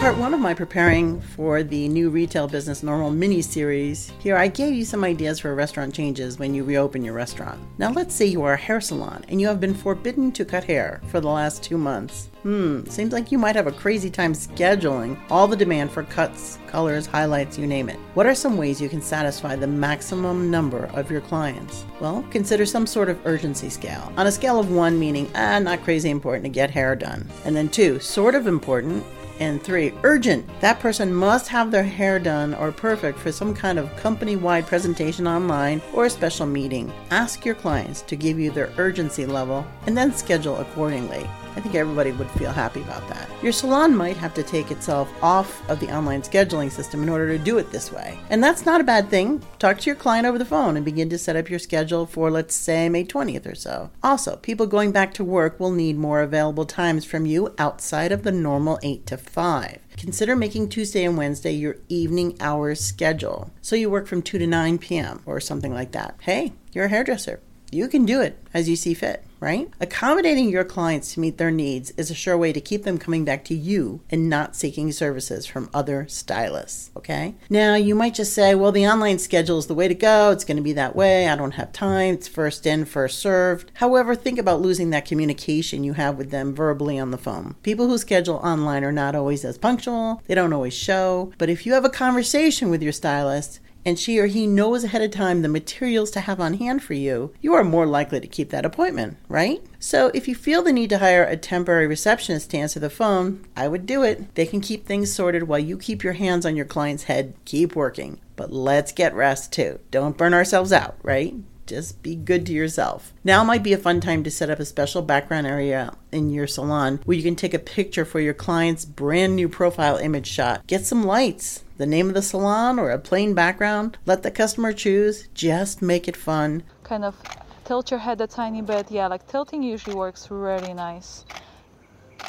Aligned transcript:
part 0.00 0.18
one 0.18 0.34
of 0.34 0.40
my 0.40 0.52
preparing 0.52 1.18
for 1.20 1.62
the 1.62 1.88
new 1.88 2.10
retail 2.10 2.46
business 2.46 2.82
normal 2.82 3.10
mini 3.10 3.40
series, 3.40 4.12
here 4.18 4.36
I 4.36 4.46
gave 4.46 4.74
you 4.74 4.84
some 4.84 5.04
ideas 5.04 5.40
for 5.40 5.54
restaurant 5.54 5.94
changes 5.94 6.38
when 6.38 6.54
you 6.54 6.64
reopen 6.64 7.02
your 7.02 7.14
restaurant. 7.14 7.58
Now, 7.78 7.92
let's 7.92 8.14
say 8.14 8.26
you 8.26 8.42
are 8.42 8.52
a 8.52 8.58
hair 8.58 8.80
salon 8.80 9.24
and 9.28 9.40
you 9.40 9.46
have 9.46 9.58
been 9.58 9.74
forbidden 9.74 10.32
to 10.32 10.44
cut 10.44 10.64
hair 10.64 11.00
for 11.06 11.20
the 11.20 11.28
last 11.28 11.62
two 11.62 11.78
months. 11.78 12.28
Hmm, 12.42 12.84
seems 12.84 13.12
like 13.12 13.32
you 13.32 13.38
might 13.38 13.56
have 13.56 13.66
a 13.66 13.72
crazy 13.72 14.10
time 14.10 14.34
scheduling 14.34 15.18
all 15.30 15.48
the 15.48 15.56
demand 15.56 15.90
for 15.90 16.02
cuts, 16.02 16.58
colors, 16.66 17.06
highlights, 17.06 17.58
you 17.58 17.66
name 17.66 17.88
it. 17.88 17.98
What 18.14 18.26
are 18.26 18.34
some 18.34 18.58
ways 18.58 18.80
you 18.80 18.90
can 18.90 19.02
satisfy 19.02 19.56
the 19.56 19.66
maximum 19.66 20.50
number 20.50 20.86
of 20.94 21.10
your 21.10 21.22
clients? 21.22 21.86
Well, 22.00 22.22
consider 22.30 22.66
some 22.66 22.86
sort 22.86 23.08
of 23.08 23.18
urgency 23.26 23.70
scale. 23.70 24.12
On 24.18 24.26
a 24.26 24.32
scale 24.32 24.60
of 24.60 24.70
one, 24.70 24.98
meaning, 24.98 25.30
ah, 25.34 25.58
not 25.58 25.82
crazy 25.82 26.10
important 26.10 26.44
to 26.44 26.50
get 26.50 26.70
hair 26.70 26.94
done. 26.94 27.26
And 27.46 27.56
then 27.56 27.70
two, 27.70 27.98
sort 27.98 28.34
of 28.34 28.46
important, 28.46 29.02
and 29.40 29.62
three, 29.62 29.92
urgent. 30.02 30.44
That 30.60 30.80
person 30.80 31.12
must 31.12 31.48
have 31.48 31.70
their 31.70 31.84
hair 31.84 32.18
done 32.18 32.54
or 32.54 32.72
perfect 32.72 33.18
for 33.18 33.32
some 33.32 33.54
kind 33.54 33.78
of 33.78 33.94
company 33.96 34.36
wide 34.36 34.66
presentation 34.66 35.26
online 35.26 35.80
or 35.92 36.06
a 36.06 36.10
special 36.10 36.46
meeting. 36.46 36.92
Ask 37.10 37.44
your 37.44 37.54
clients 37.54 38.02
to 38.02 38.16
give 38.16 38.38
you 38.38 38.50
their 38.50 38.72
urgency 38.78 39.26
level 39.26 39.66
and 39.86 39.96
then 39.96 40.12
schedule 40.12 40.56
accordingly. 40.56 41.28
I 41.56 41.60
think 41.60 41.74
everybody 41.74 42.12
would 42.12 42.30
feel 42.32 42.52
happy 42.52 42.82
about 42.82 43.08
that. 43.08 43.28
Your 43.42 43.52
salon 43.52 43.96
might 43.96 44.16
have 44.18 44.34
to 44.34 44.42
take 44.42 44.70
itself 44.70 45.10
off 45.22 45.68
of 45.70 45.80
the 45.80 45.94
online 45.94 46.20
scheduling 46.20 46.70
system 46.70 47.02
in 47.02 47.08
order 47.08 47.28
to 47.28 47.42
do 47.42 47.56
it 47.56 47.70
this 47.70 47.90
way. 47.90 48.18
And 48.28 48.44
that's 48.44 48.66
not 48.66 48.80
a 48.80 48.84
bad 48.84 49.08
thing. 49.08 49.42
Talk 49.58 49.78
to 49.78 49.86
your 49.86 49.96
client 49.96 50.26
over 50.26 50.36
the 50.38 50.44
phone 50.44 50.76
and 50.76 50.84
begin 50.84 51.08
to 51.08 51.18
set 51.18 51.34
up 51.34 51.48
your 51.48 51.58
schedule 51.58 52.04
for, 52.04 52.30
let's 52.30 52.54
say, 52.54 52.90
May 52.90 53.04
20th 53.04 53.50
or 53.50 53.54
so. 53.54 53.90
Also, 54.02 54.36
people 54.36 54.66
going 54.66 54.92
back 54.92 55.14
to 55.14 55.24
work 55.24 55.58
will 55.58 55.70
need 55.70 55.96
more 55.96 56.20
available 56.20 56.66
times 56.66 57.06
from 57.06 57.24
you 57.24 57.54
outside 57.58 58.12
of 58.12 58.22
the 58.22 58.32
normal 58.32 58.78
8 58.82 59.06
to 59.06 59.16
5. 59.16 59.78
Consider 59.96 60.36
making 60.36 60.68
Tuesday 60.68 61.04
and 61.04 61.16
Wednesday 61.16 61.52
your 61.52 61.76
evening 61.88 62.36
hours 62.38 62.80
schedule. 62.80 63.50
So 63.62 63.76
you 63.76 63.88
work 63.88 64.06
from 64.06 64.20
2 64.20 64.38
to 64.38 64.46
9 64.46 64.76
p.m. 64.76 65.22
or 65.24 65.40
something 65.40 65.72
like 65.72 65.92
that. 65.92 66.16
Hey, 66.20 66.52
you're 66.72 66.84
a 66.84 66.88
hairdresser. 66.90 67.40
You 67.70 67.88
can 67.88 68.06
do 68.06 68.20
it 68.20 68.38
as 68.54 68.68
you 68.68 68.76
see 68.76 68.94
fit 68.94 69.24
right? 69.40 69.70
Accommodating 69.80 70.48
your 70.48 70.64
clients 70.64 71.14
to 71.14 71.20
meet 71.20 71.38
their 71.38 71.50
needs 71.50 71.90
is 71.92 72.10
a 72.10 72.14
sure 72.14 72.36
way 72.36 72.52
to 72.52 72.60
keep 72.60 72.84
them 72.84 72.98
coming 72.98 73.24
back 73.24 73.44
to 73.44 73.54
you 73.54 74.00
and 74.10 74.28
not 74.28 74.56
seeking 74.56 74.92
services 74.92 75.46
from 75.46 75.70
other 75.74 76.06
stylists, 76.08 76.90
okay? 76.96 77.34
Now, 77.50 77.74
you 77.74 77.94
might 77.94 78.14
just 78.14 78.32
say, 78.32 78.54
well, 78.54 78.72
the 78.72 78.86
online 78.86 79.18
schedule 79.18 79.58
is 79.58 79.66
the 79.66 79.74
way 79.74 79.88
to 79.88 79.94
go. 79.94 80.30
It's 80.30 80.44
going 80.44 80.56
to 80.56 80.62
be 80.62 80.72
that 80.74 80.96
way. 80.96 81.28
I 81.28 81.36
don't 81.36 81.52
have 81.52 81.72
time. 81.72 82.14
It's 82.14 82.28
first 82.28 82.66
in, 82.66 82.84
first 82.84 83.18
served. 83.18 83.70
However, 83.74 84.14
think 84.14 84.38
about 84.38 84.62
losing 84.62 84.90
that 84.90 85.04
communication 85.04 85.84
you 85.84 85.94
have 85.94 86.16
with 86.16 86.30
them 86.30 86.54
verbally 86.54 86.98
on 86.98 87.10
the 87.10 87.18
phone. 87.18 87.54
People 87.62 87.88
who 87.88 87.98
schedule 87.98 88.36
online 88.36 88.84
are 88.84 88.92
not 88.92 89.14
always 89.14 89.44
as 89.44 89.58
punctual, 89.58 90.22
they 90.26 90.34
don't 90.34 90.52
always 90.52 90.74
show. 90.74 91.32
But 91.38 91.50
if 91.50 91.66
you 91.66 91.74
have 91.74 91.84
a 91.84 91.90
conversation 91.90 92.70
with 92.70 92.82
your 92.82 92.92
stylist, 92.92 93.60
and 93.86 93.98
she 93.98 94.18
or 94.18 94.26
he 94.26 94.48
knows 94.48 94.82
ahead 94.82 95.00
of 95.00 95.12
time 95.12 95.40
the 95.40 95.48
materials 95.48 96.10
to 96.10 96.20
have 96.20 96.40
on 96.40 96.54
hand 96.54 96.82
for 96.82 96.94
you, 96.94 97.32
you 97.40 97.54
are 97.54 97.62
more 97.62 97.86
likely 97.86 98.18
to 98.18 98.26
keep 98.26 98.50
that 98.50 98.66
appointment, 98.66 99.16
right? 99.28 99.62
So 99.78 100.10
if 100.12 100.26
you 100.26 100.34
feel 100.34 100.62
the 100.62 100.72
need 100.72 100.90
to 100.90 100.98
hire 100.98 101.22
a 101.22 101.36
temporary 101.36 101.86
receptionist 101.86 102.50
to 102.50 102.58
answer 102.58 102.80
the 102.80 102.90
phone, 102.90 103.46
I 103.56 103.68
would 103.68 103.86
do 103.86 104.02
it. 104.02 104.34
They 104.34 104.44
can 104.44 104.60
keep 104.60 104.84
things 104.84 105.12
sorted 105.12 105.44
while 105.44 105.60
you 105.60 105.78
keep 105.78 106.02
your 106.02 106.14
hands 106.14 106.44
on 106.44 106.56
your 106.56 106.66
client's 106.66 107.04
head. 107.04 107.34
Keep 107.44 107.76
working. 107.76 108.20
But 108.34 108.52
let's 108.52 108.90
get 108.90 109.14
rest 109.14 109.52
too. 109.52 109.78
Don't 109.92 110.18
burn 110.18 110.34
ourselves 110.34 110.72
out, 110.72 110.96
right? 111.04 111.34
Just 111.66 112.02
be 112.02 112.14
good 112.14 112.46
to 112.46 112.52
yourself. 112.52 113.12
Now 113.24 113.44
might 113.44 113.62
be 113.62 113.72
a 113.72 113.78
fun 113.78 114.00
time 114.00 114.22
to 114.24 114.30
set 114.30 114.50
up 114.50 114.58
a 114.58 114.64
special 114.64 115.02
background 115.02 115.46
area 115.46 115.94
in 116.12 116.30
your 116.30 116.46
salon 116.46 117.00
where 117.04 117.16
you 117.16 117.22
can 117.22 117.36
take 117.36 117.54
a 117.54 117.58
picture 117.58 118.04
for 118.04 118.20
your 118.20 118.34
client's 118.34 118.84
brand 118.84 119.36
new 119.36 119.48
profile 119.48 119.96
image 119.96 120.28
shot. 120.28 120.66
Get 120.66 120.86
some 120.86 121.04
lights, 121.04 121.64
the 121.76 121.86
name 121.86 122.08
of 122.08 122.14
the 122.14 122.22
salon, 122.22 122.78
or 122.78 122.90
a 122.90 122.98
plain 122.98 123.34
background. 123.34 123.98
Let 124.06 124.22
the 124.22 124.30
customer 124.30 124.72
choose. 124.72 125.28
Just 125.34 125.82
make 125.82 126.08
it 126.08 126.16
fun. 126.16 126.62
Kind 126.84 127.04
of 127.04 127.16
tilt 127.64 127.90
your 127.90 128.00
head 128.00 128.20
a 128.20 128.26
tiny 128.26 128.62
bit. 128.62 128.90
Yeah, 128.90 129.08
like 129.08 129.26
tilting 129.26 129.62
usually 129.62 129.96
works 129.96 130.30
really 130.30 130.72
nice. 130.72 131.24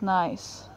Nice. 0.00 0.68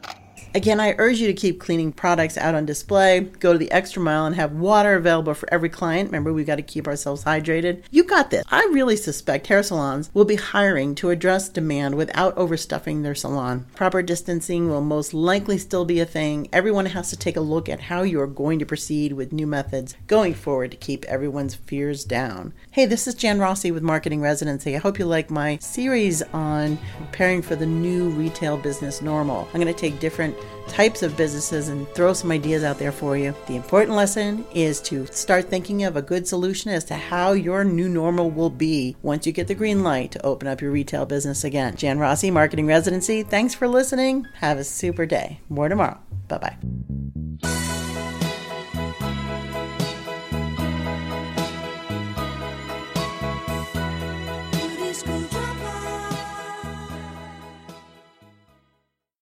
Again, 0.54 0.80
I 0.80 0.96
urge 0.98 1.20
you 1.20 1.28
to 1.28 1.34
keep 1.34 1.60
cleaning 1.60 1.92
products 1.92 2.38
out 2.38 2.56
on 2.56 2.66
display, 2.66 3.20
go 3.20 3.54
to 3.54 3.60
the 3.60 3.72
extra 3.72 4.02
mile, 4.02 4.26
and 4.26 4.36
have 4.36 4.54
water 4.54 4.96
available 4.96 5.34
for 5.34 5.54
every 5.54 5.70
client. 5.70 6.08
Remember, 6.08 6.32
we've 6.32 6.48
got 6.48 6.56
to 6.56 6.62
keep 6.62 6.88
ourselves 6.88 7.24
hydrated. 7.26 7.84
You 7.92 8.04
got 8.04 8.30
this. 8.30 8.46
I 8.50 8.70
really 8.72 8.96
suspect 8.96 9.48
hair 9.48 9.64
salons 9.64 10.10
will 10.14 10.26
be 10.26 10.36
hiring 10.36 10.96
to 10.96 11.10
address 11.10 11.50
demand 11.50 11.96
without 11.96 12.36
overstuffing 12.38 13.04
their 13.04 13.16
salon. 13.16 13.66
Proper 13.76 14.02
distancing 14.02 14.70
will 14.70 14.82
most 14.82 15.14
likely 15.14 15.58
still 15.58 15.84
be 15.84 16.00
a 16.00 16.06
thing. 16.06 16.48
Everyone 16.54 16.86
has 16.86 17.10
to 17.10 17.18
take 17.18 17.36
a 17.36 17.42
look 17.42 17.68
at 17.68 17.82
how 17.82 18.04
you 18.04 18.22
are 18.22 18.28
going 18.28 18.60
to 18.60 18.66
proceed 18.66 19.14
with 19.14 19.34
new 19.34 19.48
methods 19.48 19.96
going 20.08 20.34
forward 20.34 20.72
to 20.72 20.78
keep 20.78 21.04
everyone's 21.06 21.56
fears 21.56 22.06
down. 22.06 22.54
Hey, 22.72 22.86
this 22.86 23.08
is 23.08 23.16
Jan 23.16 23.40
Rossi 23.40 23.72
with 23.72 23.84
Marketing 23.84 24.22
Residency. 24.22 24.76
I 24.76 24.80
hope 24.80 25.00
you 25.00 25.06
like 25.06 25.30
my 25.30 25.58
series 25.58 26.22
on 26.34 26.78
preparing 26.98 27.42
for 27.42 27.56
the 27.56 27.66
new 27.66 28.10
retail 28.10 28.58
business 28.58 29.02
normal. 29.02 29.48
I'm 29.54 29.62
going 29.62 29.74
to 29.74 29.80
take 29.80 30.00
different 30.32 30.70
types 30.70 31.04
of 31.04 31.16
businesses 31.16 31.68
and 31.68 31.88
throw 31.90 32.14
some 32.14 32.32
ideas 32.32 32.64
out 32.64 32.80
there 32.80 32.92
for 32.92 33.16
you. 33.16 33.36
The 33.48 33.56
important 33.56 33.96
lesson 33.96 34.46
is 34.54 34.82
to 34.82 35.06
start 35.08 35.50
thinking 35.50 35.84
of 35.84 35.96
a 35.96 36.02
good 36.02 36.28
solution 36.28 36.72
as 36.72 36.84
to 36.86 36.96
how 36.96 37.34
your 37.34 37.64
new 37.64 37.88
normal 37.88 38.32
will 38.32 38.50
be 38.50 38.96
once 39.04 39.28
you 39.28 39.32
get 39.32 39.48
the 39.48 39.56
green 39.56 39.84
light 39.84 40.12
to 40.12 40.26
open 40.26 40.48
up 40.48 40.62
your 40.62 40.72
retail 40.72 41.06
business 41.06 41.44
again. 41.44 41.76
Jan 41.76 42.00
Rossi, 42.00 42.32
Marketing 42.32 42.66
Residency, 42.66 43.24
thanks 43.24 43.54
for 43.54 43.68
listening. 43.68 44.28
Have 44.36 44.58
a 44.58 44.64
super 44.64 45.06
day. 45.06 45.40
More 45.50 45.70
tomorrow. 45.70 46.00
Bye 46.28 46.38
bye. 46.40 46.95